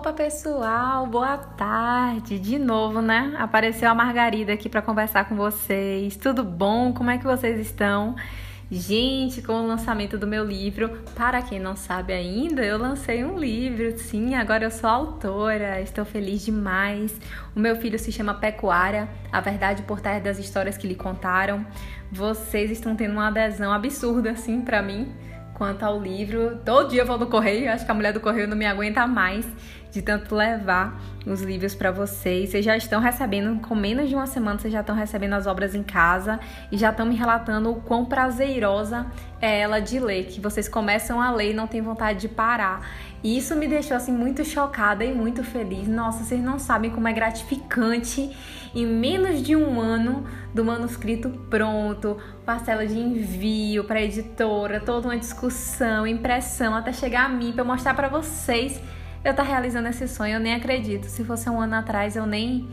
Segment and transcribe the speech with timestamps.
[0.00, 2.38] Opa, pessoal, boa tarde.
[2.38, 3.36] De novo, né?
[3.38, 6.16] Apareceu a Margarida aqui para conversar com vocês.
[6.16, 6.94] Tudo bom?
[6.94, 8.16] Como é que vocês estão?
[8.70, 13.38] Gente, com o lançamento do meu livro, para quem não sabe ainda, eu lancei um
[13.38, 13.98] livro.
[13.98, 15.82] Sim, agora eu sou autora.
[15.82, 17.14] Estou feliz demais.
[17.54, 21.66] O meu filho se chama Pecuária, a verdade por trás das histórias que lhe contaram.
[22.10, 25.12] Vocês estão tendo uma adesão absurda assim para mim
[25.60, 26.58] quanto ao livro.
[26.64, 29.06] Todo dia eu vou no correio, acho que a mulher do correio não me aguenta
[29.06, 29.46] mais
[29.90, 32.50] de tanto levar os livros para vocês.
[32.50, 35.74] Vocês já estão recebendo, com menos de uma semana, vocês já estão recebendo as obras
[35.74, 36.40] em casa
[36.70, 39.06] e já estão me relatando o quão prazerosa
[39.40, 42.86] é ela de ler, que vocês começam a ler e não tem vontade de parar.
[43.22, 45.86] E isso me deixou assim muito chocada e muito feliz.
[45.86, 48.34] Nossa, vocês não sabem como é gratificante
[48.74, 50.24] em menos de um ano
[50.54, 57.28] do manuscrito pronto, parcela de envio para editora, toda uma discussão, impressão até chegar a
[57.28, 58.80] mim para mostrar para vocês
[59.24, 60.34] eu estar tá realizando esse sonho.
[60.34, 61.04] Eu nem acredito.
[61.04, 62.68] Se fosse um ano atrás, eu nem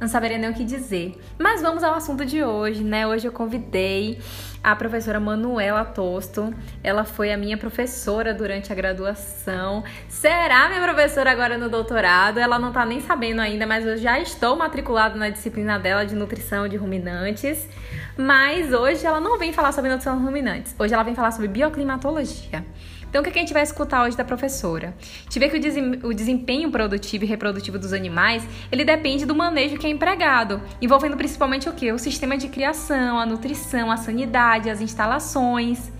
[0.00, 1.18] não saberia nem o que dizer.
[1.38, 3.06] Mas vamos ao assunto de hoje, né?
[3.06, 4.20] Hoje eu convidei
[4.62, 6.54] a professora Manuela Tosto.
[6.84, 9.82] Ela foi a minha professora durante a graduação.
[10.08, 12.38] Será minha professora agora no doutorado?
[12.38, 16.14] Ela não tá nem sabendo ainda, mas eu já estou matriculada na disciplina dela de
[16.14, 17.68] nutrição de ruminantes.
[18.16, 20.76] Mas hoje ela não vem falar sobre nutrição de ruminantes.
[20.78, 22.64] Hoje ela vem falar sobre bioclimatologia.
[23.08, 24.94] Então, o que a gente vai escutar hoje da professora?
[24.98, 29.78] A gente vê que o desempenho produtivo e reprodutivo dos animais, ele depende do manejo
[29.78, 31.90] que é empregado, envolvendo principalmente o que?
[31.90, 35.90] O sistema de criação, a nutrição, a sanidade, as instalações.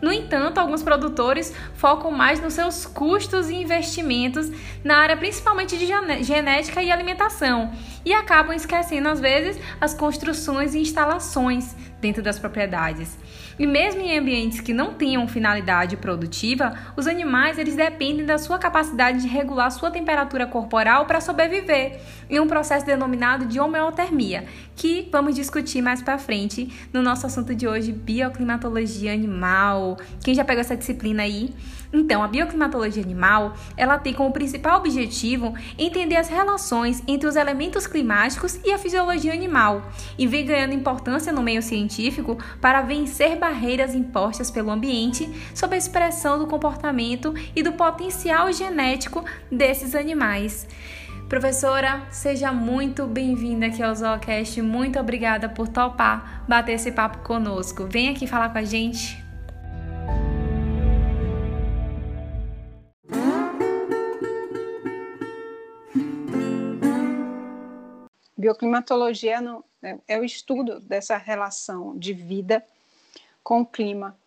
[0.00, 4.50] No entanto, alguns produtores focam mais nos seus custos e investimentos
[4.82, 5.86] na área principalmente de
[6.22, 7.72] genética e alimentação
[8.04, 13.16] e acabam esquecendo às vezes as construções e instalações dentro das propriedades.
[13.58, 18.58] E mesmo em ambientes que não tenham finalidade produtiva, os animais eles dependem da sua
[18.58, 24.44] capacidade de regular sua temperatura corporal para sobreviver, em um processo denominado de homeotermia,
[24.74, 29.96] que vamos discutir mais para frente no nosso assunto de hoje, bioclimatologia animal.
[30.22, 31.54] Quem já pegou essa disciplina aí?
[31.92, 37.86] Então, a bioclimatologia animal, ela tem como principal objetivo entender as relações entre os elementos
[37.86, 39.88] climáticos e a fisiologia animal,
[40.18, 45.78] e vem ganhando importância no meio científico para vencer barreiras impostas pelo ambiente sob a
[45.78, 49.22] expressão do comportamento e do potencial genético
[49.52, 50.66] desses animais.
[51.28, 54.62] Professora, seja muito bem-vinda aqui ao Zoocast.
[54.62, 57.86] Muito obrigada por topar bater esse papo conosco.
[57.86, 59.22] Vem aqui falar com a gente.
[68.38, 69.38] Bioclimatologia
[69.82, 72.64] é, é o estudo dessa relação de vida
[73.44, 74.18] com o clima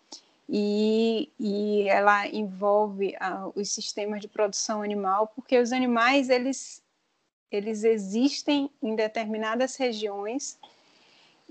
[0.47, 6.81] e, e ela envolve uh, os sistemas de produção animal, porque os animais eles
[7.50, 10.59] eles existem em determinadas regiões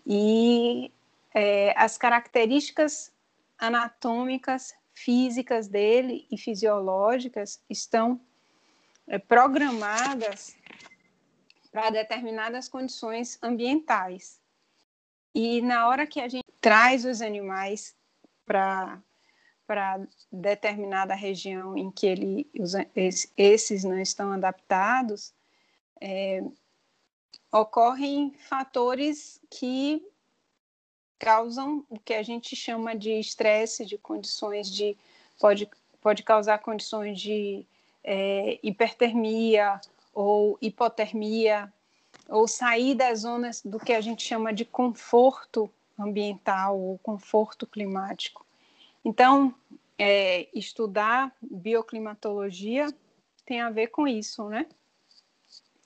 [0.07, 0.93] e
[1.33, 3.13] é, as características
[3.59, 8.21] anatômicas, físicas dele e fisiológicas estão
[9.07, 10.55] é, programadas
[11.73, 14.39] para determinadas condições ambientais.
[15.35, 17.95] E na hora que a gente traz os animais
[18.45, 19.01] para
[19.69, 20.01] para
[20.33, 22.73] determinada região em que ele, os,
[23.37, 25.33] esses não estão adaptados,
[26.01, 26.43] é,
[27.53, 30.05] ocorrem fatores que
[31.21, 34.97] causam o que a gente chama de estresse, de condições de
[35.39, 37.65] pode, pode causar condições de
[38.03, 39.81] é, hipertermia
[40.13, 41.73] ou hipotermia,
[42.29, 48.45] ou sair das zonas do que a gente chama de conforto ambiental ou conforto climático.
[49.05, 49.55] Então,
[49.99, 52.93] é, estudar bioclimatologia
[53.45, 54.67] tem a ver com isso, né?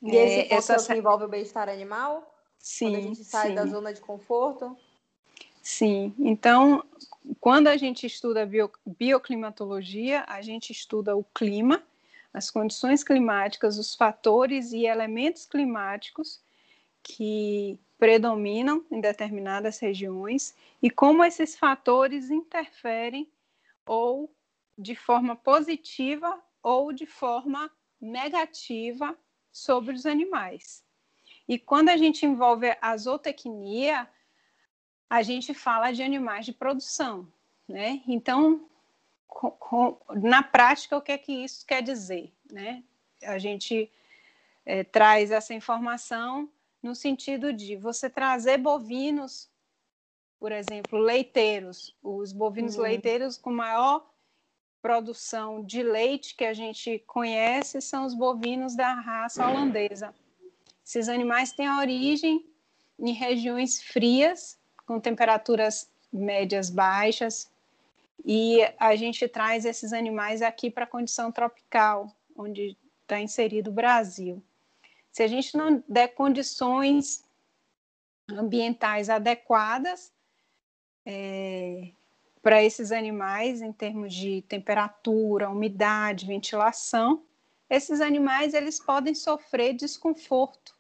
[0.03, 0.77] E esse é, essa...
[0.77, 2.35] que envolve o bem-estar animal?
[2.59, 2.87] Sim.
[2.87, 3.55] Quando a gente sai sim.
[3.55, 4.77] da zona de conforto?
[5.63, 6.15] Sim.
[6.19, 6.83] Então,
[7.39, 11.83] quando a gente estuda bio, bioclimatologia, a gente estuda o clima,
[12.33, 16.41] as condições climáticas, os fatores e elementos climáticos
[17.03, 23.31] que predominam em determinadas regiões e como esses fatores interferem
[23.85, 24.35] ou
[24.77, 27.71] de forma positiva ou de forma
[28.01, 29.15] negativa
[29.53, 30.83] sobre os animais.
[31.47, 34.09] E quando a gente envolve a zootecnia,
[35.09, 37.31] a gente fala de animais de produção,
[37.69, 38.01] né?
[38.07, 38.67] Então,
[39.27, 42.83] com, com, na prática, o que é que isso quer dizer, né?
[43.23, 43.93] A gente
[44.65, 46.49] é, traz essa informação
[46.83, 49.51] no sentido de você trazer bovinos,
[50.39, 52.83] por exemplo, leiteiros, os bovinos uhum.
[52.83, 54.09] leiteiros com maior
[54.81, 60.15] produção de leite que a gente conhece são os bovinos da raça holandesa.
[60.85, 62.47] Esses animais têm origem
[62.99, 67.51] em regiões frias, com temperaturas médias baixas,
[68.25, 73.75] e a gente traz esses animais aqui para a condição tropical, onde está inserido o
[73.75, 74.43] Brasil.
[75.21, 77.23] Se a gente não der condições
[78.27, 80.11] ambientais adequadas
[81.05, 81.91] é,
[82.41, 87.23] para esses animais, em termos de temperatura, umidade, ventilação,
[87.69, 90.75] esses animais eles podem sofrer desconforto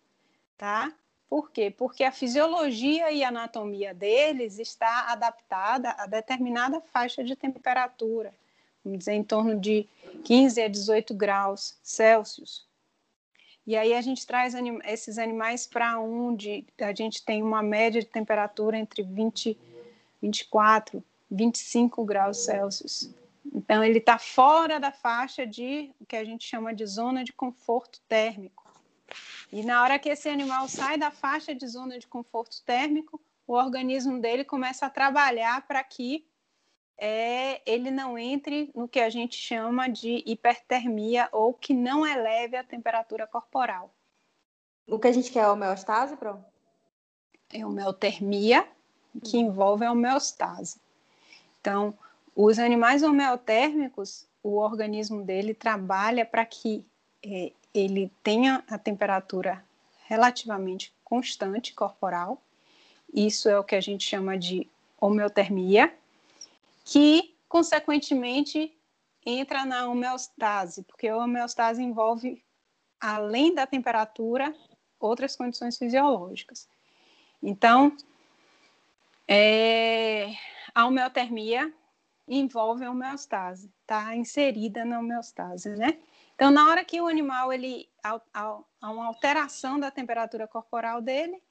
[0.57, 0.91] tá?
[1.29, 1.71] Por quê?
[1.71, 8.33] Porque a fisiologia e a anatomia deles está adaptada a determinada faixa de temperatura,
[8.83, 9.87] vamos dizer, em torno de
[10.25, 12.70] 15 a 18 graus Celsius.
[13.71, 18.01] E aí a gente traz anim esses animais para onde a gente tem uma média
[18.01, 19.57] de temperatura entre 20,
[20.21, 21.01] 24,
[21.31, 23.15] 25 graus Celsius.
[23.55, 27.33] Então ele está fora da faixa de o que a gente chama de zona de
[27.33, 28.69] conforto térmico.
[29.53, 33.53] E na hora que esse animal sai da faixa de zona de conforto térmico, o
[33.53, 36.27] organismo dele começa a trabalhar para que
[37.03, 42.59] é, ele não entre no que a gente chama de hipertermia ou que não eleve
[42.59, 43.91] a temperatura corporal.
[44.87, 46.45] O que a gente quer é homeostase, Pro?
[47.51, 48.69] É homeotermia,
[49.25, 50.79] que envolve a homeostase.
[51.59, 51.97] Então,
[52.37, 56.85] os animais homeotérmicos, o organismo dele trabalha para que
[57.25, 59.65] é, ele tenha a temperatura
[60.07, 62.43] relativamente constante corporal.
[63.13, 64.69] Isso é o que a gente chama de
[65.01, 65.95] homeotermia,
[66.85, 68.77] que consequentemente
[69.25, 72.45] entra na homeostase, porque a homeostase envolve
[73.01, 74.55] além da temperatura
[74.99, 76.69] outras condições fisiológicas.
[77.43, 77.97] Então,
[79.27, 80.35] é,
[80.75, 81.73] a homeotermia
[82.29, 85.99] envolve a homeostase, está inserida na homeostase, né?
[86.35, 91.43] Então, na hora que o animal ele há uma alteração da temperatura corporal dele,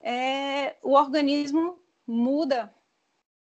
[0.00, 2.72] é, o organismo muda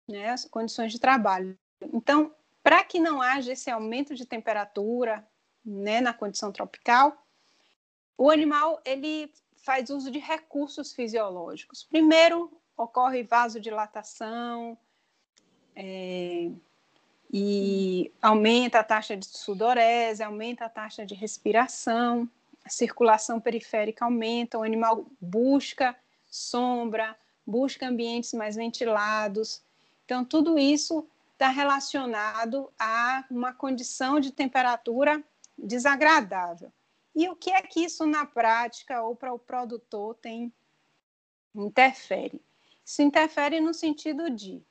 [0.09, 1.59] né, as condições de trabalho.
[1.93, 5.27] Então, para que não haja esse aumento de temperatura
[5.65, 7.17] né, na condição tropical,
[8.17, 11.85] o animal ele faz uso de recursos fisiológicos.
[11.85, 14.79] Primeiro, ocorre vasodilatação,
[15.77, 16.51] é,
[17.33, 22.29] e aumenta a taxa de sudorese, aumenta a taxa de respiração,
[22.65, 25.97] a circulação periférica aumenta, o animal busca
[26.27, 27.17] sombra,
[27.47, 29.63] busca ambientes mais ventilados.
[30.09, 35.23] Então, tudo isso está relacionado a uma condição de temperatura
[35.57, 36.73] desagradável.
[37.15, 40.51] E o que é que isso na prática ou para o produtor tem
[41.55, 42.41] interfere?
[42.83, 44.63] Isso interfere no sentido de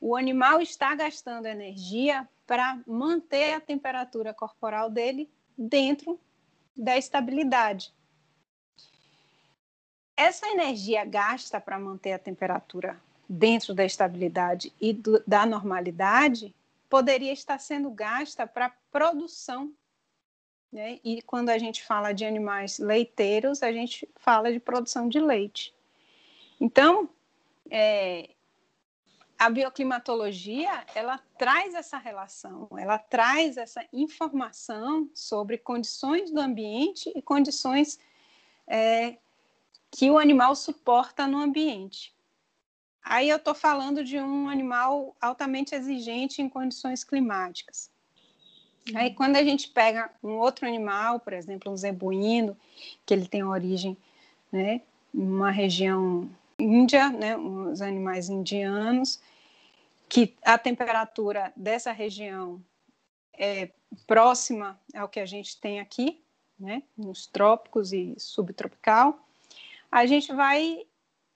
[0.00, 6.18] o animal está gastando energia para manter a temperatura corporal dele dentro
[6.76, 7.94] da estabilidade.
[10.16, 13.00] Essa energia gasta para manter a temperatura
[13.32, 16.54] dentro da estabilidade e do, da normalidade
[16.88, 19.72] poderia estar sendo gasta para produção.
[20.70, 21.00] Né?
[21.02, 25.74] E quando a gente fala de animais leiteiros, a gente fala de produção de leite.
[26.60, 27.08] Então,
[27.70, 28.28] é,
[29.38, 37.22] a bioclimatologia ela traz essa relação, ela traz essa informação sobre condições do ambiente e
[37.22, 37.98] condições
[38.66, 39.16] é,
[39.90, 42.14] que o animal suporta no ambiente.
[43.02, 47.90] Aí eu estou falando de um animal altamente exigente em condições climáticas.
[48.94, 52.56] Aí quando a gente pega um outro animal, por exemplo, um zebuíno,
[53.06, 53.96] que ele tem origem
[54.50, 54.80] né,
[55.12, 56.28] uma região
[56.58, 59.20] índia, né, os animais indianos,
[60.08, 62.62] que a temperatura dessa região
[63.32, 63.70] é
[64.06, 66.22] próxima ao que a gente tem aqui,
[66.58, 69.18] né, nos trópicos e subtropical,
[69.90, 70.86] a gente vai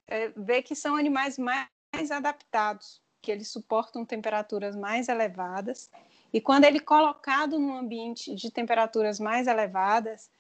[0.07, 5.91] é, ver que são animais mais, mais adaptados, que eles suportam temperaturas mais elevadas,
[6.33, 10.31] e quando ele é colocado num ambiente de temperaturas mais elevadas,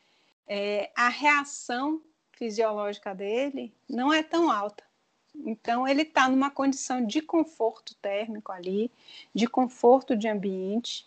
[0.46, 4.85] é, a reação fisiológica dele não é tão alta.
[5.35, 8.90] Então, ele está numa condição de conforto térmico ali,
[9.35, 11.06] de conforto de ambiente,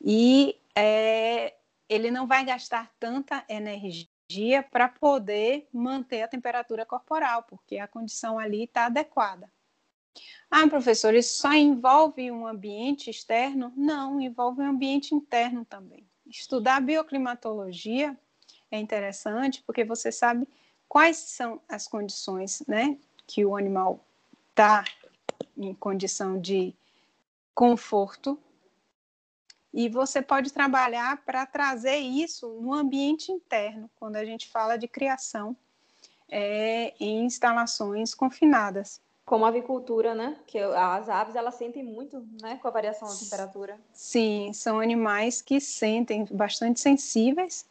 [0.00, 1.54] e é,
[1.88, 4.08] ele não vai gastar tanta energia
[4.70, 9.50] para poder manter a temperatura corporal, porque a condição ali está adequada.
[10.50, 13.72] Ah, professor, isso só envolve um ambiente externo?
[13.76, 16.06] Não, envolve um ambiente interno também.
[16.26, 18.18] Estudar bioclimatologia
[18.70, 20.48] é interessante porque você sabe
[20.88, 24.04] quais são as condições né, que o animal
[24.50, 24.84] está
[25.56, 26.74] em condição de
[27.54, 28.38] conforto
[29.76, 34.88] e você pode trabalhar para trazer isso no ambiente interno, quando a gente fala de
[34.88, 35.54] criação
[36.30, 39.02] é, em instalações confinadas.
[39.26, 40.38] Como a avicultura, né?
[40.46, 43.78] Que as aves elas sentem muito, né, com a variação da temperatura.
[43.92, 47.66] Sim, são animais que sentem bastante sensíveis.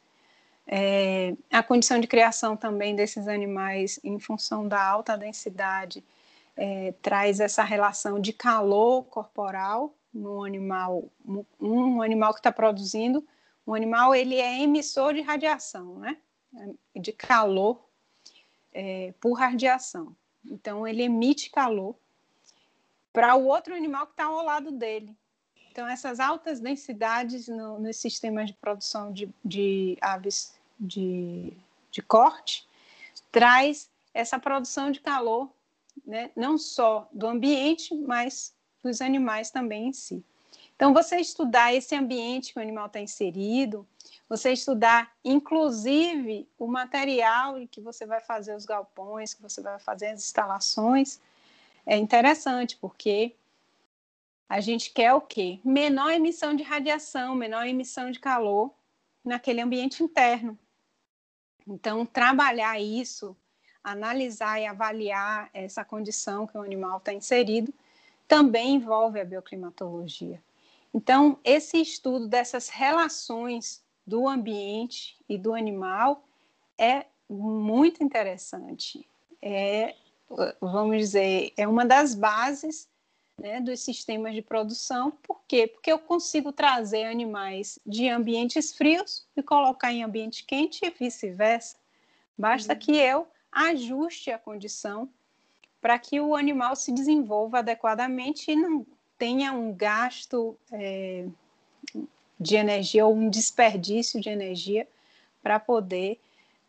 [0.67, 6.03] É, a condição de criação também desses animais, em função da alta densidade,
[6.55, 11.11] é, traz essa relação de calor corporal no animal,
[11.59, 13.27] um animal que está produzindo,
[13.67, 16.17] um animal ele é emissor de radiação, né?
[16.95, 17.83] De calor
[18.73, 20.15] é, por radiação.
[20.45, 21.95] Então, ele emite calor
[23.11, 25.13] para o outro animal que está ao lado dele.
[25.69, 31.51] Então, essas altas densidades no, nos sistemas de produção de, de aves de,
[31.91, 32.65] de corte
[33.31, 35.49] traz essa produção de calor,
[36.05, 38.54] né, não só do ambiente, mas
[38.85, 40.23] dos animais também em si.
[40.75, 43.87] Então, você estudar esse ambiente que o animal está inserido,
[44.29, 49.79] você estudar, inclusive, o material em que você vai fazer os galpões, que você vai
[49.79, 51.19] fazer as instalações,
[51.85, 53.35] é interessante, porque
[54.47, 55.59] a gente quer o quê?
[55.63, 58.71] Menor emissão de radiação, menor emissão de calor
[59.23, 60.57] naquele ambiente interno.
[61.67, 63.35] Então, trabalhar isso,
[63.83, 67.73] analisar e avaliar essa condição que o animal está inserido,
[68.27, 70.41] também envolve a bioclimatologia.
[70.93, 76.23] Então, esse estudo dessas relações do ambiente e do animal
[76.77, 79.07] é muito interessante.
[79.41, 79.95] É,
[80.61, 82.87] vamos dizer, é uma das bases
[83.37, 85.11] né, dos sistemas de produção.
[85.11, 85.67] Por quê?
[85.67, 91.77] Porque eu consigo trazer animais de ambientes frios e colocar em ambiente quente e vice-versa.
[92.37, 92.79] Basta uhum.
[92.79, 95.09] que eu ajuste a condição
[95.85, 98.83] para que o animal se desenvolva adequadamente e não
[99.19, 101.27] tenha um gasto é,
[102.39, 104.87] de energia ou um desperdício de energia
[105.43, 106.19] para poder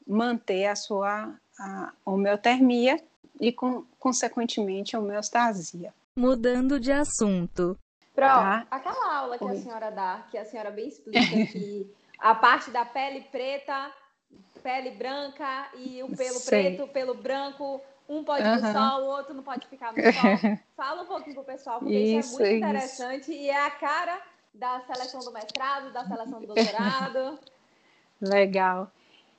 [0.06, 3.02] manter a sua a homeotermia
[3.40, 5.94] e, com, consequentemente, a homeostasia.
[6.14, 7.74] Mudando de assunto.
[8.14, 8.66] Pro, tá?
[8.70, 9.56] aquela aula que Oi.
[9.56, 13.90] a senhora dá, que a senhora bem explica que a parte da pele preta,
[14.62, 16.76] pele branca e o pelo Sei.
[16.76, 20.58] preto, pelo branco, um pode ir no sol, o outro não pode ficar no sol.
[20.76, 23.32] Fala um pouquinho pro pessoal, porque isso, isso é muito interessante isso.
[23.32, 24.22] e é a cara
[24.54, 27.38] da seleção do mestrado, da seleção do doutorado.
[28.20, 28.90] Legal.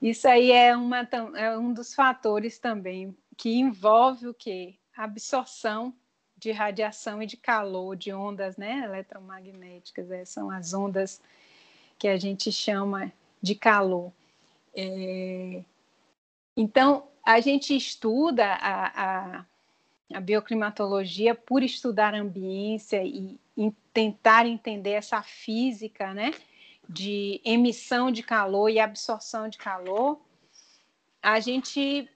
[0.01, 4.75] Isso aí é, uma, é um dos fatores também que envolve o quê?
[4.95, 5.93] A absorção
[6.37, 11.19] de radiação e de calor, de ondas né, eletromagnéticas, é, são as ondas
[11.97, 14.11] que a gente chama de calor.
[14.75, 15.63] É...
[16.55, 19.45] Então, a gente estuda a, a,
[20.13, 23.37] a bioclimatologia por estudar a ambiência e,
[23.91, 26.31] tentar entender essa física, né,
[26.87, 30.21] de emissão de calor e absorção de calor,
[31.21, 32.09] a gente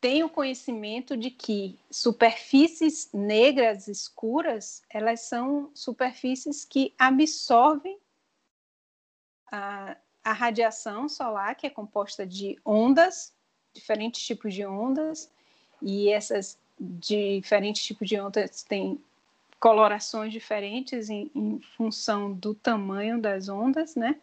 [0.00, 7.98] tem o conhecimento de que superfícies negras escuras, elas são superfícies que absorvem
[9.50, 13.34] a, a radiação solar, que é composta de ondas,
[13.74, 15.30] diferentes tipos de ondas,
[15.80, 19.02] e essas diferentes tipos de ondas têm
[19.60, 24.20] colorações diferentes em, em, função do tamanho das ondas, né?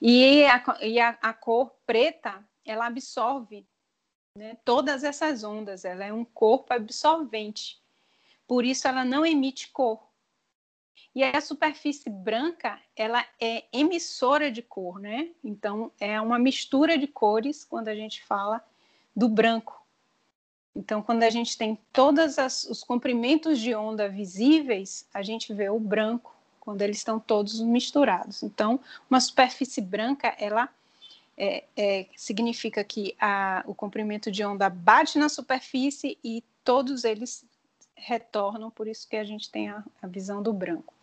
[0.00, 3.64] E a, e a, a cor preta, ela absorve
[4.36, 7.80] né, todas essas ondas, ela é um corpo absorvente,
[8.46, 10.05] por isso ela não emite cor.
[11.14, 15.30] E a superfície branca, ela é emissora de cor, né?
[15.42, 18.62] Então, é uma mistura de cores quando a gente fala
[19.14, 19.82] do branco.
[20.74, 25.80] Então, quando a gente tem todos os comprimentos de onda visíveis, a gente vê o
[25.80, 28.42] branco quando eles estão todos misturados.
[28.42, 30.68] Então, uma superfície branca, ela
[31.38, 37.44] é, é, significa que a, o comprimento de onda bate na superfície e todos eles
[37.96, 40.94] retornam, por isso que a gente tem a, a visão do branco.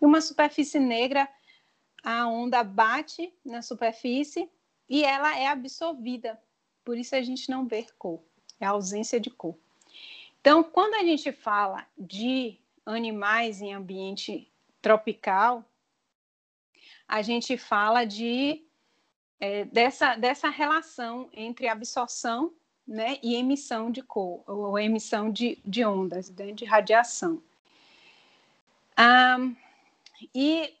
[0.00, 1.28] E uma superfície negra,
[2.04, 4.48] a onda bate na superfície
[4.88, 6.40] e ela é absorvida,
[6.84, 8.20] por isso a gente não vê cor
[8.62, 9.58] é a ausência de cor.
[10.40, 15.64] Então, quando a gente fala de animais em ambiente tropical,
[17.06, 18.64] a gente fala de
[19.38, 22.54] é, dessa, dessa relação entre absorção
[22.86, 27.42] né, e emissão de cor, ou emissão de, de ondas, né, de radiação.
[28.96, 29.38] Ah,
[30.34, 30.74] e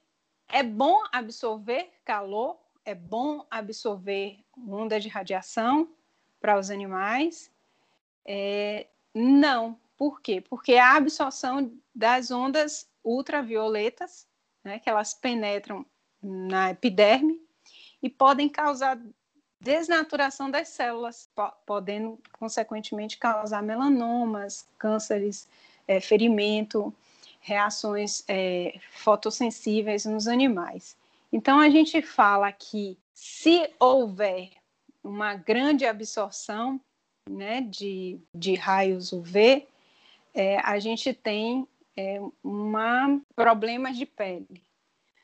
[0.48, 5.88] é bom absorver calor, é bom absorver ondas de radiação
[6.40, 7.50] para os animais,
[8.24, 9.78] é, não.
[9.96, 10.40] Por quê?
[10.40, 14.26] Porque a absorção das ondas ultravioletas
[14.64, 15.84] né, que elas penetram
[16.20, 17.40] na epiderme
[18.02, 19.00] e podem causar
[19.62, 21.30] desnaturação das células,
[21.64, 25.48] podendo, consequentemente, causar melanomas, cânceres,
[25.86, 26.92] é, ferimento,
[27.40, 30.96] reações é, fotossensíveis nos animais.
[31.32, 34.50] Então, a gente fala que se houver
[35.02, 36.80] uma grande absorção
[37.30, 39.66] né, de, de raios UV,
[40.34, 44.64] é, a gente tem é, uma problemas de pele.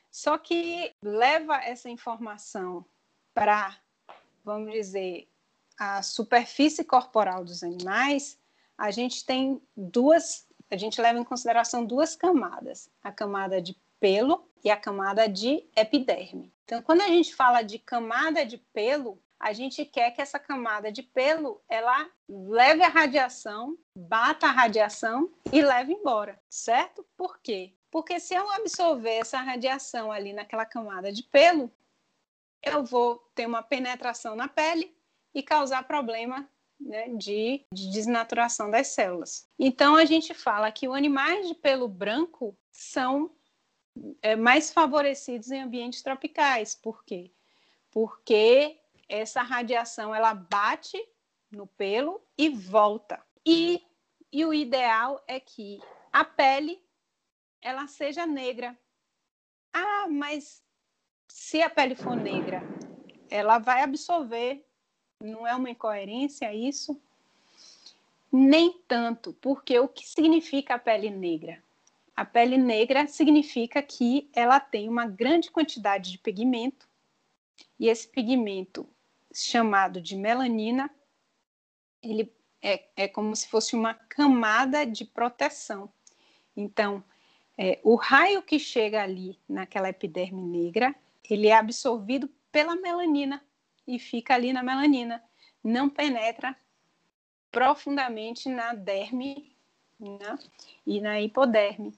[0.09, 2.85] Só que leva essa informação
[3.33, 3.77] para
[4.43, 5.27] vamos dizer,
[5.77, 8.37] a superfície corporal dos animais,
[8.77, 14.47] a gente tem duas, a gente leva em consideração duas camadas, a camada de pelo
[14.63, 16.53] e a camada de epiderme.
[16.65, 20.91] Então, quando a gente fala de camada de pelo, a gente quer que essa camada
[20.91, 27.05] de pelo ela leve a radiação, bata a radiação e leve embora, certo?
[27.15, 27.73] Por quê?
[27.89, 31.71] Porque se eu absorver essa radiação ali naquela camada de pelo,
[32.63, 34.95] eu vou ter uma penetração na pele
[35.33, 36.49] e causar problema
[36.79, 39.47] né, de, de, desnaturação das células.
[39.57, 43.31] Então, a gente fala que os animais de pelo branco são
[44.21, 46.75] é, mais favorecidos em ambientes tropicais.
[46.75, 47.31] Por quê?
[47.91, 50.97] Porque essa radiação ela bate
[51.51, 53.21] no pelo e volta.
[53.45, 53.81] E,
[54.31, 56.81] e o ideal é que a pele
[57.61, 58.77] ela seja negra.
[59.73, 60.63] Ah, mas
[61.29, 62.61] se a pele for negra,
[63.29, 64.65] ela vai absorver.
[65.21, 66.99] Não é uma incoerência isso?
[68.31, 71.63] Nem tanto, porque o que significa a pele negra?
[72.15, 76.87] A pele negra significa que ela tem uma grande quantidade de pigmento,
[77.79, 78.87] e esse pigmento,
[79.33, 80.89] chamado de melanina,
[82.01, 85.91] ele é, é como se fosse uma camada de proteção.
[86.55, 87.03] Então,
[87.57, 90.93] é, o raio que chega ali naquela epiderme negra
[91.33, 93.43] ele é absorvido pela melanina
[93.87, 95.23] e fica ali na melanina,
[95.63, 96.55] não penetra
[97.51, 99.55] profundamente na derme
[99.99, 100.39] né,
[100.85, 101.97] e na hipoderme.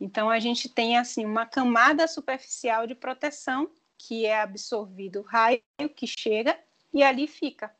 [0.00, 5.60] Então a gente tem assim uma camada superficial de proteção que é absorvido o raio
[5.94, 6.58] que chega
[6.92, 7.74] e ali fica.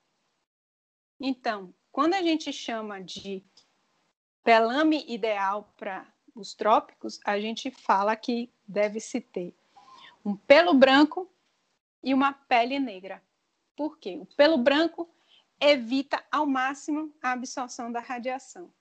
[1.20, 3.44] Então, quando a gente chama de
[4.42, 9.54] pelame ideal para os trópicos, a gente fala que deve se ter
[10.24, 11.30] um pelo branco
[12.02, 13.22] e uma pele negra.
[13.76, 14.18] Por quê?
[14.20, 15.08] O pelo branco
[15.60, 18.72] evita ao máximo a absorção da radiação.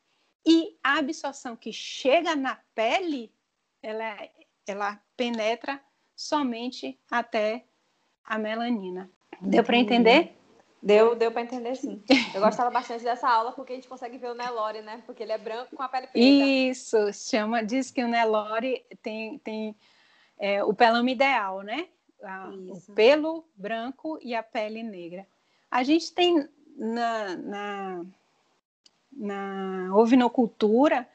[0.46, 3.34] E a absorção que chega na pele,
[3.82, 4.18] ela,
[4.66, 5.82] ela penetra
[6.16, 7.66] somente até
[8.24, 9.10] a melanina.
[9.42, 10.36] Deu para entender?
[10.82, 12.02] Deu, deu para entender sim.
[12.34, 15.04] Eu gostava bastante dessa aula porque a gente consegue ver o Nelore, né?
[15.06, 16.20] Porque ele é branco com a pele preta.
[16.20, 19.76] Isso, chama, diz que o Nelore tem, tem
[20.38, 21.88] é, o pelame ideal, né?
[22.24, 25.28] A, o pelo branco e a pele negra.
[25.70, 28.06] A gente tem na, na,
[29.12, 31.08] na ovinocultura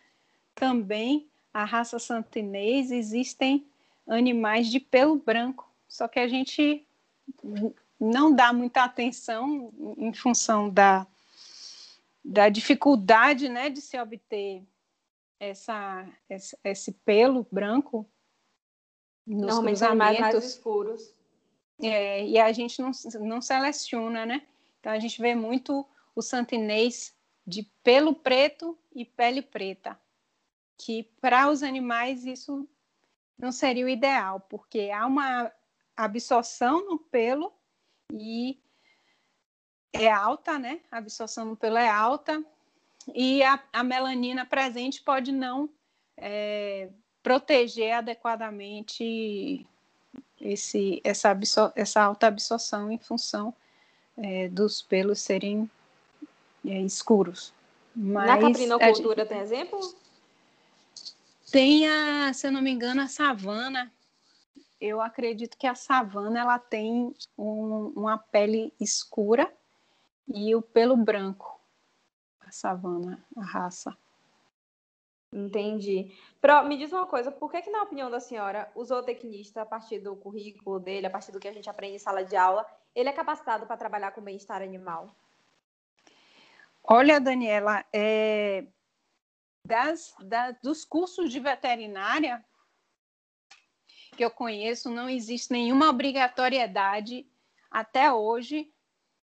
[0.54, 3.66] também a raça santinês existem
[4.06, 6.86] animais de pelo branco, só que a gente
[8.00, 11.06] não dá muita atenção em função da,
[12.24, 14.62] da dificuldade né, de se obter
[15.38, 18.06] essa, essa, esse pelo branco
[19.26, 20.20] nos Normalmente cruzamentos.
[20.20, 21.14] mais, mais escuros.
[21.80, 24.46] É, e a gente não, não seleciona, né?
[24.78, 27.14] Então a gente vê muito o santinês
[27.46, 29.98] de pelo preto e pele preta,
[30.78, 32.68] que para os animais isso
[33.38, 35.52] não seria o ideal, porque há uma
[35.96, 37.52] absorção no pelo
[38.12, 38.60] e
[39.92, 40.80] é alta, né?
[40.90, 42.44] A absorção no pelo é alta
[43.14, 45.68] e a, a melanina presente pode não
[46.16, 46.90] é,
[47.22, 49.66] proteger adequadamente
[50.40, 53.54] esse, essa, absor essa alta absorção em função
[54.16, 55.70] é, dos pelos serem
[56.66, 57.52] é, escuros.
[57.94, 59.80] Mas, Na caprinocultura gente, tem exemplo?
[61.50, 63.92] Tem a, se eu não me engano, a savana.
[64.80, 69.52] Eu acredito que a savana ela tem um, uma pele escura
[70.26, 71.60] e o pelo branco.
[72.40, 73.96] A savana, a raça.
[75.32, 76.14] Entendi.
[76.40, 79.66] Pro, me diz uma coisa, por que, que, na opinião da senhora, o zootecnista, a
[79.66, 82.66] partir do currículo dele, a partir do que a gente aprende em sala de aula,
[82.94, 85.08] ele é capacitado para trabalhar com bem-estar animal?
[86.84, 88.66] Olha, Daniela, é,
[89.64, 90.14] das,
[90.62, 92.44] dos cursos de veterinária
[94.16, 97.26] que eu conheço, não existe nenhuma obrigatoriedade
[97.70, 98.70] até hoje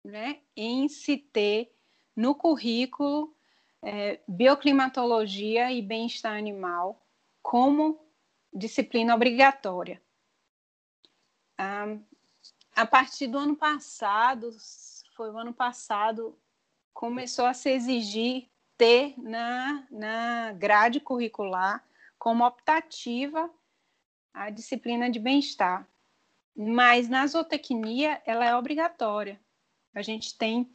[0.05, 1.75] né, em se ter
[2.15, 3.37] no currículo
[3.83, 7.01] é, bioclimatologia e bem-estar animal
[7.43, 7.99] como
[8.53, 10.03] disciplina obrigatória.
[11.57, 11.97] Ah,
[12.75, 14.51] a partir do ano passado,
[15.15, 16.39] foi o ano passado,
[16.95, 21.85] começou a se exigir ter na, na grade curricular
[22.17, 23.51] como optativa
[24.33, 25.87] a disciplina de bem-estar.
[26.57, 29.41] Mas na zootecnia ela é obrigatória.
[29.95, 30.71] A gente tem,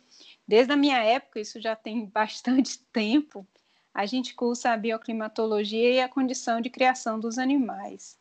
[0.48, 3.46] desde a minha época, isso já tem bastante tempo,
[3.94, 8.18] a gente cursa a bioclimatologia e a condição de criação dos animais.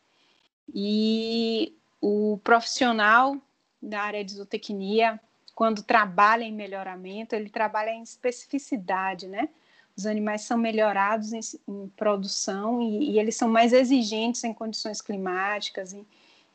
[0.73, 3.37] E o profissional
[3.81, 5.19] da área de zootecnia,
[5.55, 9.49] quando trabalha em melhoramento, ele trabalha em especificidade, né?
[9.95, 15.01] Os animais são melhorados em, em produção e, e, eles são mais exigentes em condições
[15.01, 16.05] climáticas, em,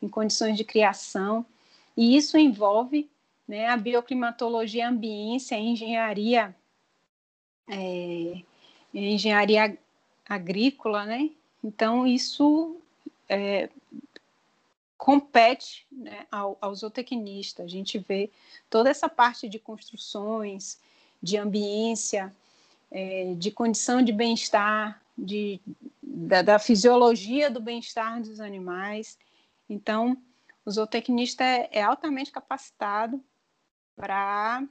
[0.03, 1.47] em condições de criação.
[1.97, 3.09] E isso envolve
[3.49, 6.55] né, a bioclimatologia, a ambiência, a engenharia,
[7.67, 8.43] é,
[8.93, 9.79] engenharia
[10.29, 11.31] agrícola, né?
[11.65, 12.77] Então, isso
[13.27, 13.71] é,
[14.99, 17.63] compete né, ao, ao zootecnista.
[17.63, 18.31] A gente vê
[18.69, 20.79] toda essa parte de construções,
[21.23, 22.35] de ambiência,
[22.91, 25.59] é, de condição de bem-estar, de,
[26.03, 29.19] da, da, fisiologia do bem-estar dos animais.
[29.69, 30.17] Então,
[30.65, 33.23] o zootecnista é, é altamente capacitado
[33.99, 34.65] para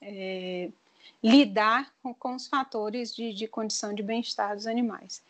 [0.00, 0.70] é,
[1.22, 5.22] lidar com, com, os fatores de, de condição de bem-estar dos animais.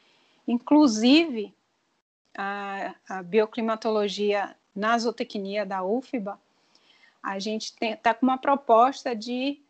[0.47, 1.53] Inclusive,
[2.37, 6.39] a, a bioclimatologia na zootecnia da UFBA,
[7.23, 9.61] a gente está com uma proposta de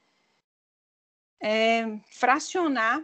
[1.40, 3.02] é, fracionar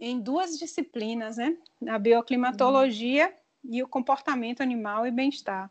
[0.00, 1.56] em duas disciplinas, né?
[1.86, 3.32] A bioclimatologia
[3.64, 3.74] uhum.
[3.74, 5.70] e o comportamento animal e bem-estar,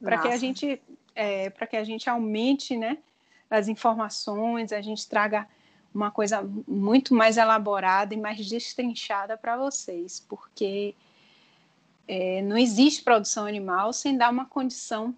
[0.00, 0.80] para que a gente
[1.14, 2.98] é, para que a gente aumente, né,
[3.50, 5.48] as informações, a gente traga
[5.92, 10.94] uma coisa muito mais elaborada e mais destrinchada para vocês, porque
[12.06, 15.14] é, não existe produção animal sem dar uma condição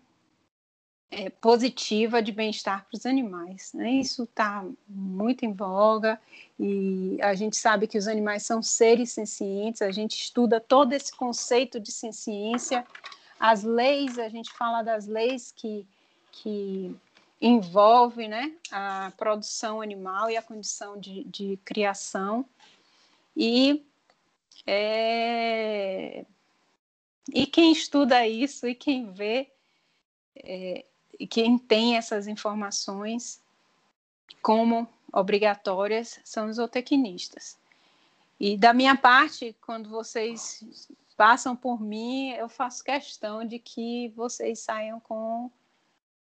[1.10, 3.72] é, positiva de bem-estar para os animais.
[3.74, 3.90] Né?
[3.92, 6.18] Isso está muito em voga
[6.58, 11.14] e a gente sabe que os animais são seres sencientes, a gente estuda todo esse
[11.14, 12.86] conceito de senciência,
[13.38, 15.86] as leis, a gente fala das leis que,
[16.30, 16.96] que
[17.42, 22.46] envolve né, a produção animal e a condição de, de criação.
[23.36, 23.84] E
[24.64, 26.24] é,
[27.34, 29.50] e quem estuda isso e quem vê,
[30.36, 30.84] é,
[31.18, 33.42] e quem tem essas informações
[34.40, 37.58] como obrigatórias são os zootecnistas.
[38.38, 40.64] E da minha parte, quando vocês
[41.16, 45.50] passam por mim, eu faço questão de que vocês saiam com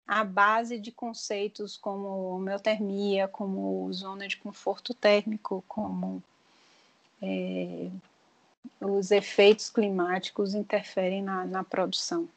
[0.07, 6.23] a base de conceitos como homeotermia, como zona de conforto térmico, como
[7.21, 7.89] é,
[8.79, 12.29] os efeitos climáticos interferem na, na produção.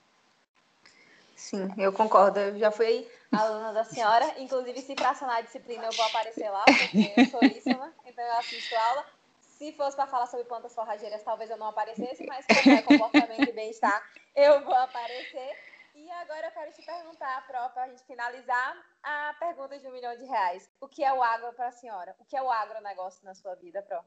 [1.37, 2.38] Sim, eu concordo.
[2.38, 6.64] Eu já fui aluna da senhora, inclusive se fracionar a disciplina eu vou aparecer lá,
[6.64, 7.70] porque eu sou isso?
[8.04, 9.06] Então eu assisto aula.
[9.40, 13.48] Se fosse para falar sobre plantas forrageiras, talvez eu não aparecesse, mas como é comportamento
[13.48, 14.02] e bem-estar,
[14.35, 15.69] eu vou aparecer.
[16.02, 19.92] E agora eu quero te perguntar, Pro, para a gente finalizar, a pergunta de um
[19.92, 20.66] milhão de reais.
[20.80, 22.16] O que é o agro para a senhora?
[22.18, 23.98] O que é o agronegócio na sua vida, Pro?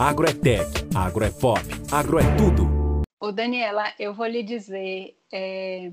[0.00, 1.60] Agro é tech, agro é pop,
[1.92, 3.04] agro é tudo.
[3.20, 5.92] Ô, Daniela, eu vou lhe dizer, é...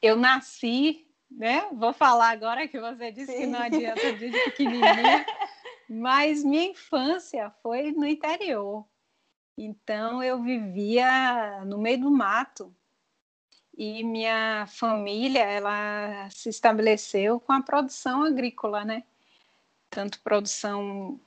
[0.00, 1.68] eu nasci, né?
[1.74, 3.40] Vou falar agora que você disse Sim.
[3.40, 5.26] que não adianta de pequenininha,
[5.86, 8.86] mas minha infância foi no interior.
[9.54, 12.74] Então eu vivia no meio do mato
[13.78, 19.04] e minha família ela se estabeleceu com a produção agrícola, né?
[19.88, 21.18] Tanto produção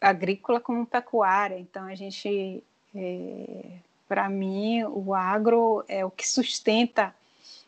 [0.00, 1.58] agrícola como pecuária.
[1.58, 2.62] Então a gente,
[2.94, 7.12] é, para mim, o agro é o que sustenta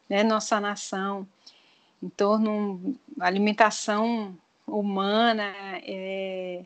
[0.09, 1.27] né, nossa nação
[2.01, 5.53] em torno alimentação humana.
[5.83, 6.63] É,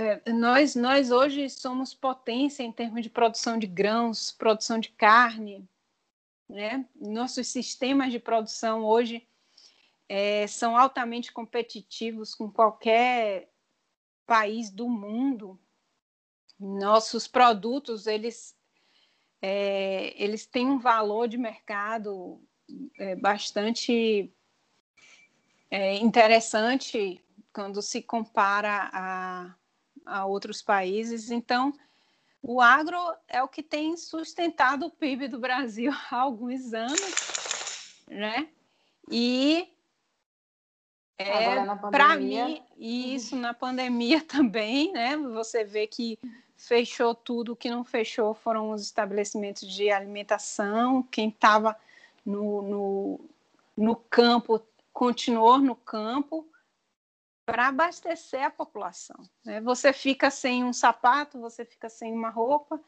[0.00, 5.68] É, nós, nós hoje somos potência em termos de produção de grãos, produção de carne,
[6.48, 6.88] né?
[6.94, 9.26] Nossos sistemas de produção hoje
[10.08, 13.50] é, são altamente competitivos com qualquer
[14.24, 15.58] país do mundo.
[16.60, 18.56] Nossos produtos eles
[19.42, 22.40] é, eles têm um valor de mercado
[23.00, 24.32] é, bastante
[25.68, 27.20] é, interessante
[27.52, 29.57] quando se compara a
[30.08, 31.30] a outros países.
[31.30, 31.72] Então,
[32.42, 32.96] o agro
[33.28, 38.48] é o que tem sustentado o PIB do Brasil há alguns anos, né?
[39.10, 39.68] E
[41.18, 45.16] é, para mim, e isso na pandemia também, né?
[45.16, 46.18] Você vê que
[46.56, 51.02] fechou tudo, o que não fechou foram os estabelecimentos de alimentação.
[51.04, 51.76] Quem estava
[52.24, 53.20] no, no,
[53.76, 56.46] no campo continuou no campo
[57.48, 59.16] para abastecer a população.
[59.42, 59.58] Né?
[59.62, 62.78] Você fica sem um sapato, você fica sem uma roupa,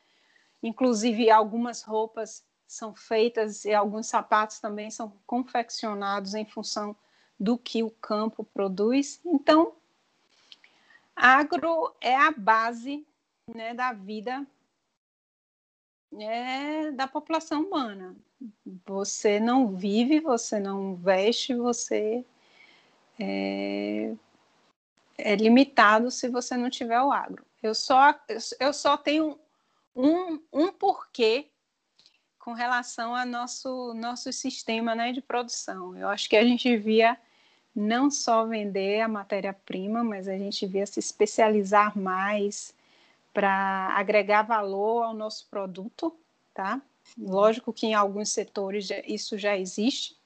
[0.62, 6.94] inclusive algumas roupas são feitas e alguns sapatos também são confeccionados em função
[7.38, 9.18] do que o campo produz.
[9.24, 9.72] Então,
[11.16, 13.06] agro é a base
[13.54, 14.46] né, da vida
[16.18, 18.14] é, da população humana.
[18.86, 22.26] Você não vive, você não veste, você
[23.18, 24.14] é,
[25.24, 27.44] é limitado se você não tiver o agro.
[27.62, 28.14] Eu só,
[28.58, 29.38] eu só tenho
[29.94, 31.48] um, um porquê
[32.38, 35.96] com relação ao nosso, nosso sistema né, de produção.
[35.96, 37.18] Eu acho que a gente via
[37.74, 42.74] não só vender a matéria-prima, mas a gente via se especializar mais
[43.32, 46.16] para agregar valor ao nosso produto,
[46.52, 46.80] tá?
[47.16, 50.16] Lógico que em alguns setores isso já existe,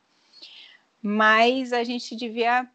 [1.03, 2.69] mas a gente devia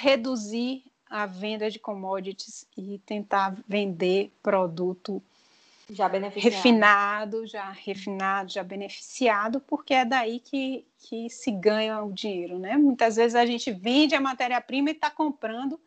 [0.00, 5.22] reduzir a venda de commodities e tentar vender produto
[5.88, 12.58] já refinado, já refinado, já beneficiado, porque é daí que, que se ganha o dinheiro,
[12.58, 12.76] né?
[12.76, 15.80] Muitas vezes a gente vende a matéria-prima e está comprando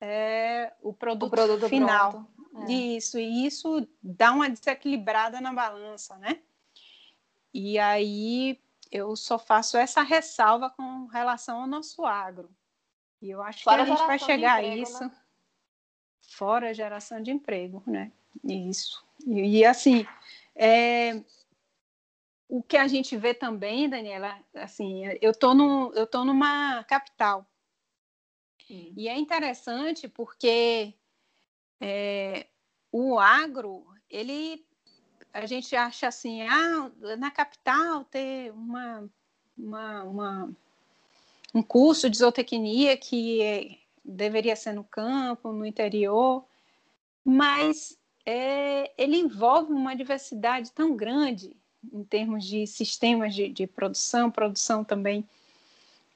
[0.00, 2.26] é, o, produto o, produto final.
[2.66, 2.72] É.
[2.72, 6.38] Isso, e isso dá uma desequilibrada na balança, né?
[7.52, 8.58] E aí
[8.90, 12.48] eu só faço essa ressalva com relação ao nosso agro.
[13.20, 15.04] E eu acho Fora que a gente vai chegar emprego, a isso.
[15.04, 15.10] Né?
[16.22, 18.12] Fora a geração de emprego, né?
[18.44, 19.04] Isso.
[19.26, 20.06] E, e assim,
[20.54, 21.22] é,
[22.48, 27.46] o que a gente vê também, Daniela, assim, eu tô, no, eu tô numa capital.
[28.66, 28.92] Sim.
[28.96, 30.94] E é interessante porque
[31.80, 32.46] é,
[32.90, 34.64] o agro, ele
[35.32, 39.06] a gente acha assim, ah, na capital ter uma,
[39.56, 40.56] uma, uma
[41.56, 46.44] um curso de zootecnia que deveria ser no campo, no interior,
[47.24, 51.56] mas é, ele envolve uma diversidade tão grande
[51.90, 55.26] em termos de sistemas de, de produção, produção também,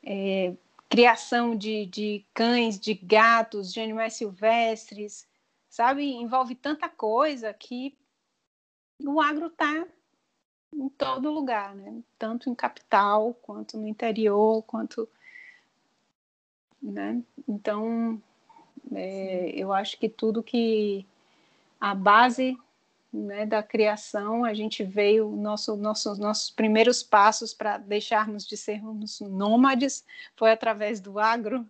[0.05, 0.53] é,
[0.91, 5.27] criação de, de cães, de gatos, de animais silvestres,
[5.71, 6.05] sabe?
[6.05, 7.97] Envolve tanta coisa que
[9.03, 9.87] o agro está
[10.75, 12.03] em todo lugar, né?
[12.19, 15.09] Tanto em capital, quanto no interior, quanto...
[16.83, 17.23] Né?
[17.49, 18.21] Então,
[18.93, 21.07] é, eu acho que tudo que
[21.81, 22.57] a base
[23.13, 29.21] né, da criação, a gente veio, nosso, nosso, nossos primeiros passos para deixarmos de sermos
[29.21, 30.05] nômades
[30.37, 31.67] foi através do agro,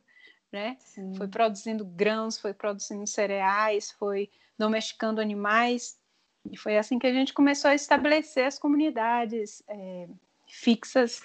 [0.53, 0.77] né?
[1.16, 5.99] Foi produzindo grãos, foi produzindo cereais, foi domesticando animais,
[6.51, 10.09] e foi assim que a gente começou a estabelecer as comunidades é,
[10.49, 11.23] fixas,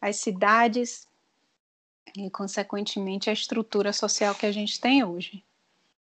[0.00, 1.07] as cidades,
[2.16, 5.44] e, consequentemente, a estrutura social que a gente tem hoje.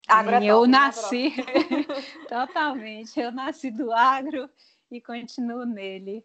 [0.08, 1.34] Agro é eu né, nasci
[2.28, 4.50] totalmente, eu nasci do agro
[4.92, 6.24] e continuo nele.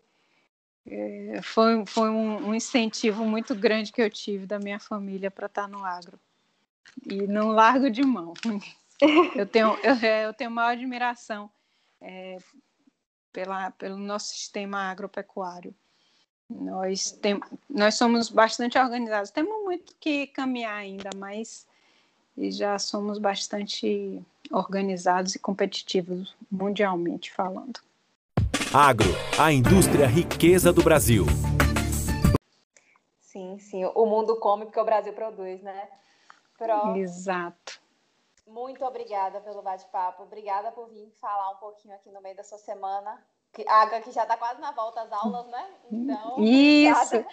[0.87, 5.47] É, foi foi um, um, incentivo muito grande que eu tive da minha família para
[5.47, 6.19] estar no agro.
[7.07, 8.33] E não largo de mão.
[9.35, 11.51] Eu tenho, eu, é, eu tenho maior admiração
[12.01, 12.39] é,
[13.33, 15.75] pela, pelo nosso sistema agropecuário.
[16.49, 21.67] Nós, tem, nós somos bastante organizados, temos muito que caminhar ainda, mas
[22.37, 27.81] e já somos bastante organizados e competitivos mundialmente falando.
[28.73, 29.07] Agro,
[29.39, 31.25] a indústria riqueza do Brasil.
[33.21, 35.89] Sim, sim, o mundo come porque o Brasil produz, né?
[36.59, 36.97] Pro...
[36.97, 37.81] Exato.
[38.47, 42.59] Muito obrigada pelo bate-papo, obrigada por vir falar um pouquinho aqui no meio da sua
[42.59, 43.19] semana
[43.69, 45.67] a água que já está quase na volta às aulas, né?
[45.91, 47.25] Então, Isso.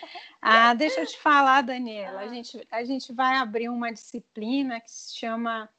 [0.42, 2.22] Ah, deixa eu te falar, Daniela.
[2.22, 2.24] Ah.
[2.24, 5.70] A, gente, a gente vai abrir uma disciplina que se chama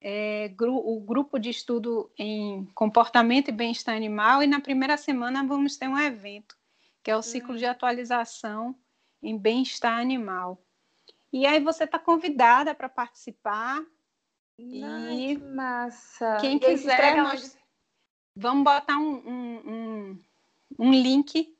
[0.00, 5.44] é, gru, o Grupo de Estudo em Comportamento e Bem-Estar Animal, e na primeira semana
[5.44, 6.56] vamos ter um evento,
[7.02, 7.58] que é o ciclo hum.
[7.58, 8.74] de atualização
[9.22, 10.58] em bem-estar animal.
[11.32, 13.80] E aí você está convidada para participar.
[14.58, 16.38] Ai, e que massa!
[16.40, 17.56] Quem quiser, nós,
[18.40, 20.18] Vamos botar um, um, um,
[20.78, 21.54] um link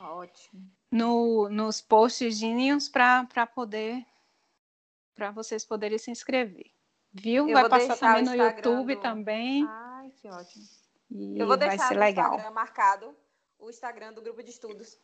[0.00, 0.70] Ótimo.
[0.90, 4.04] No, nos postzinhos para poder
[5.14, 6.70] para vocês poderem se inscrever.
[7.12, 7.48] Viu?
[7.48, 9.00] Eu vai passar também no YouTube do...
[9.00, 9.66] também.
[9.68, 10.64] Ai, que ótimo.
[11.10, 12.34] E eu vou deixar vai ser legal.
[12.34, 13.16] Instagram marcado
[13.58, 14.98] o Instagram do grupo de estudos.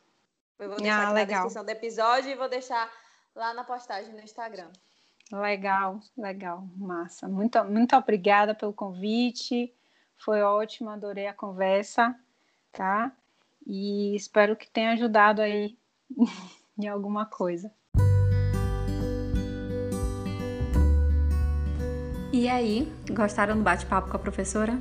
[0.57, 2.91] Eu vou deixar ah, na descrição do episódio e vou deixar
[3.35, 4.71] lá na postagem no Instagram.
[5.31, 7.27] Legal, legal, massa.
[7.27, 9.73] Muito, muito obrigada pelo convite.
[10.23, 12.15] Foi ótimo, adorei a conversa,
[12.71, 13.11] tá?
[13.65, 15.75] E espero que tenha ajudado aí
[16.77, 17.71] em alguma coisa.
[22.31, 24.79] E aí, gostaram do bate-papo com a professora?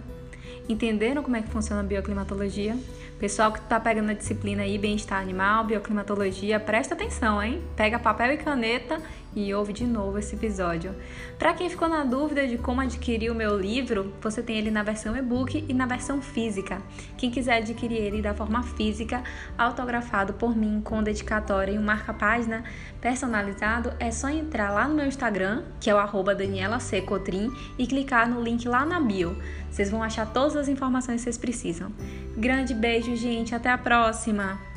[0.69, 2.77] Entenderam como é que funciona a bioclimatologia?
[3.21, 7.63] Pessoal que está pegando a disciplina aí, bem-estar animal, bioclimatologia, presta atenção, hein?
[7.77, 8.99] Pega papel e caneta
[9.37, 10.95] e ouve de novo esse episódio.
[11.39, 14.83] Para quem ficou na dúvida de como adquirir o meu livro, você tem ele na
[14.83, 16.81] versão e-book e na versão física.
[17.19, 19.23] Quem quiser adquirir ele da forma física,
[19.57, 22.65] autografado por mim com dedicatória e um marca-página
[23.03, 27.03] personalizado, é só entrar lá no meu Instagram, que é o arroba Daniela C.
[27.03, 29.37] Cotrim, e clicar no link lá na bio.
[29.71, 31.93] Vocês vão achar todas as informações que vocês precisam.
[32.41, 33.55] Grande beijo, gente.
[33.55, 34.70] Até a próxima!